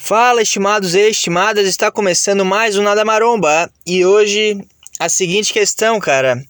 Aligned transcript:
Fala, 0.00 0.40
estimados 0.40 0.94
e 0.94 1.10
estimadas, 1.10 1.66
está 1.66 1.90
começando 1.90 2.44
mais 2.44 2.78
um 2.78 2.82
Nada 2.82 3.04
Maromba. 3.04 3.70
E 3.84 4.06
hoje 4.06 4.56
a 4.98 5.08
seguinte 5.08 5.52
questão, 5.52 5.98
cara. 5.98 6.40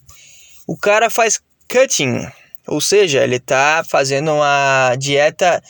O 0.67 0.77
cara 0.77 1.09
faz 1.09 1.41
cutting, 1.69 2.31
ou 2.67 2.81
seja, 2.81 3.25
ele 3.25 3.41
tá 3.41 3.83
fazendo 3.89 4.33
uma 4.33 4.95
dieta 4.97 5.63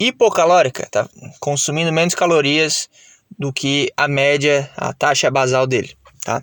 hipocalórica, 0.00 0.88
tá 0.90 1.08
consumindo 1.38 1.92
menos 1.92 2.14
calorias 2.14 2.88
do 3.38 3.52
que 3.52 3.92
a 3.96 4.08
média, 4.08 4.68
a 4.74 4.92
taxa 4.94 5.30
basal 5.30 5.66
dele, 5.66 5.94
tá? 6.24 6.42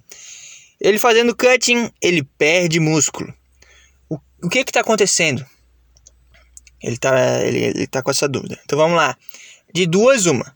Ele 0.80 1.00
fazendo 1.00 1.36
cutting, 1.36 1.92
ele 2.00 2.24
perde 2.38 2.80
músculo. 2.80 3.34
O, 4.08 4.20
o 4.44 4.48
que 4.48 4.64
que 4.64 4.72
tá 4.72 4.82
acontecendo? 4.82 5.44
Ele 6.82 6.98
tá, 6.98 7.42
ele, 7.42 7.64
ele 7.64 7.88
tá 7.88 8.02
com 8.02 8.12
essa 8.12 8.30
dúvida. 8.30 8.58
Então 8.64 8.78
vamos 8.78 8.96
lá. 8.96 9.18
De 9.74 9.88
duas, 9.88 10.28
uma 10.28 10.56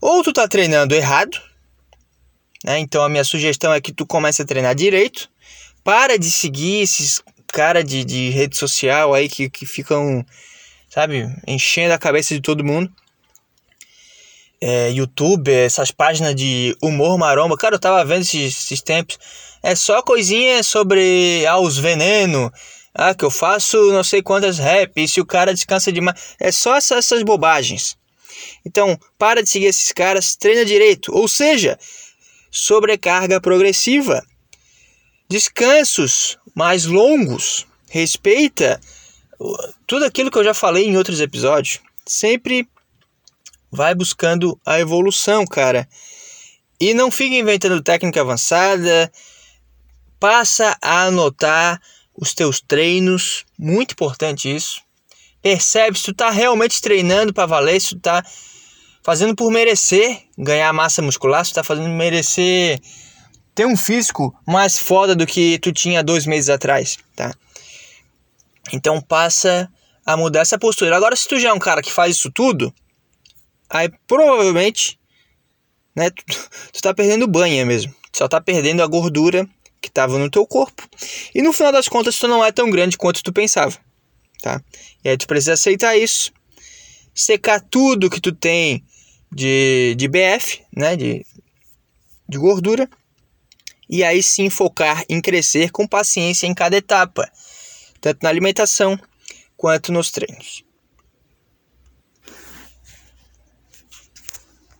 ou 0.00 0.22
tu 0.22 0.32
tá 0.32 0.46
treinando 0.46 0.94
errado, 0.94 1.40
né? 2.64 2.78
Então 2.78 3.02
a 3.02 3.08
minha 3.08 3.24
sugestão 3.24 3.72
é 3.72 3.80
que 3.80 3.92
tu 3.92 4.06
comece 4.06 4.42
a 4.42 4.44
treinar 4.44 4.74
direito. 4.74 5.28
Para 5.84 6.18
de 6.18 6.30
seguir 6.30 6.82
esses 6.82 7.22
cara 7.46 7.82
de, 7.82 8.04
de 8.04 8.30
rede 8.30 8.56
social 8.56 9.14
aí 9.14 9.28
que, 9.28 9.48
que 9.48 9.64
ficam, 9.64 10.24
sabe, 10.88 11.26
enchendo 11.46 11.94
a 11.94 11.98
cabeça 11.98 12.34
de 12.34 12.40
todo 12.40 12.64
mundo. 12.64 12.92
É, 14.60 14.90
YouTube, 14.90 15.52
essas 15.52 15.90
páginas 15.90 16.34
de 16.34 16.76
humor 16.82 17.16
maromba. 17.16 17.56
Cara, 17.56 17.76
eu 17.76 17.78
tava 17.78 18.04
vendo 18.04 18.22
esses, 18.22 18.64
esses 18.64 18.82
tempos. 18.82 19.18
É 19.62 19.74
só 19.74 20.02
coisinha 20.02 20.62
sobre 20.62 21.46
ah, 21.46 21.58
os 21.58 21.78
veneno. 21.78 22.52
Ah, 22.92 23.14
que 23.14 23.24
eu 23.24 23.30
faço 23.30 23.92
não 23.92 24.02
sei 24.02 24.20
quantas 24.20 24.58
rap. 24.58 24.92
E 24.96 25.06
se 25.06 25.20
o 25.20 25.26
cara 25.26 25.54
descansa 25.54 25.92
demais. 25.92 26.36
É 26.40 26.50
só 26.50 26.76
essas, 26.76 26.98
essas 26.98 27.22
bobagens. 27.22 27.96
Então, 28.64 28.98
para 29.18 29.42
de 29.42 29.48
seguir 29.48 29.66
esses 29.66 29.92
caras, 29.92 30.36
treina 30.36 30.64
direito, 30.64 31.14
ou 31.14 31.28
seja, 31.28 31.78
sobrecarga 32.50 33.40
progressiva. 33.40 34.24
Descansos 35.28 36.38
mais 36.54 36.84
longos, 36.84 37.66
respeita 37.88 38.80
tudo 39.86 40.04
aquilo 40.04 40.30
que 40.30 40.38
eu 40.38 40.44
já 40.44 40.54
falei 40.54 40.86
em 40.86 40.96
outros 40.96 41.20
episódios. 41.20 41.80
Sempre 42.06 42.68
vai 43.70 43.94
buscando 43.94 44.58
a 44.64 44.80
evolução, 44.80 45.44
cara. 45.44 45.88
E 46.80 46.94
não 46.94 47.10
fica 47.10 47.36
inventando 47.36 47.82
técnica 47.82 48.20
avançada. 48.20 49.12
Passa 50.18 50.76
a 50.80 51.04
anotar 51.04 51.80
os 52.16 52.34
teus 52.34 52.60
treinos, 52.60 53.44
muito 53.58 53.92
importante 53.92 54.52
isso 54.54 54.87
percebe 55.42 55.98
se 55.98 56.04
tu 56.04 56.14
tá 56.14 56.30
realmente 56.30 56.80
treinando 56.80 57.32
para 57.32 57.46
valer, 57.46 57.80
se 57.80 57.90
tu 57.90 58.00
tá 58.00 58.24
fazendo 59.02 59.34
por 59.34 59.50
merecer 59.50 60.22
ganhar 60.36 60.72
massa 60.72 61.00
muscular, 61.00 61.44
se 61.44 61.52
tu 61.52 61.54
tá 61.56 61.64
fazendo 61.64 61.88
merecer 61.88 62.80
ter 63.54 63.66
um 63.66 63.76
físico 63.76 64.34
mais 64.46 64.78
foda 64.78 65.16
do 65.16 65.26
que 65.26 65.58
tu 65.58 65.72
tinha 65.72 66.02
dois 66.02 66.26
meses 66.26 66.48
atrás, 66.48 66.98
tá? 67.16 67.32
Então 68.72 69.00
passa 69.00 69.68
a 70.04 70.16
mudar 70.16 70.40
essa 70.40 70.58
postura. 70.58 70.96
Agora, 70.96 71.16
se 71.16 71.26
tu 71.26 71.40
já 71.40 71.48
é 71.48 71.52
um 71.52 71.58
cara 71.58 71.82
que 71.82 71.90
faz 71.90 72.16
isso 72.16 72.30
tudo, 72.30 72.72
aí 73.68 73.90
provavelmente, 74.06 74.98
né, 75.96 76.10
tu, 76.10 76.24
tu 76.72 76.80
tá 76.80 76.94
perdendo 76.94 77.26
banha 77.26 77.64
mesmo. 77.64 77.92
Tu 78.12 78.18
só 78.18 78.28
tá 78.28 78.40
perdendo 78.40 78.82
a 78.82 78.86
gordura 78.86 79.48
que 79.80 79.90
tava 79.90 80.18
no 80.18 80.30
teu 80.30 80.46
corpo. 80.46 80.88
E 81.34 81.42
no 81.42 81.52
final 81.52 81.72
das 81.72 81.88
contas, 81.88 82.18
tu 82.18 82.28
não 82.28 82.44
é 82.44 82.52
tão 82.52 82.70
grande 82.70 82.96
quanto 82.96 83.22
tu 83.22 83.32
pensava 83.32 83.78
tá? 84.42 84.62
E 85.04 85.08
aí 85.08 85.16
tu 85.16 85.26
precisa 85.26 85.54
aceitar 85.54 85.96
isso, 85.96 86.32
secar 87.14 87.60
tudo 87.60 88.10
que 88.10 88.20
tu 88.20 88.32
tem 88.32 88.84
de, 89.30 89.94
de 89.96 90.08
BF, 90.08 90.62
né, 90.74 90.96
de, 90.96 91.24
de 92.28 92.38
gordura, 92.38 92.88
e 93.88 94.04
aí 94.04 94.22
sim 94.22 94.50
focar 94.50 95.04
em 95.08 95.20
crescer 95.20 95.70
com 95.70 95.86
paciência 95.86 96.46
em 96.46 96.54
cada 96.54 96.76
etapa, 96.76 97.30
tanto 98.00 98.22
na 98.22 98.28
alimentação 98.28 98.98
quanto 99.56 99.92
nos 99.92 100.10
treinos. 100.10 100.67